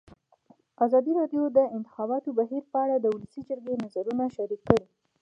[0.85, 4.85] ازادي راډیو د د انتخاباتو بهیر په اړه د ولسي جرګې نظرونه شریک کړي.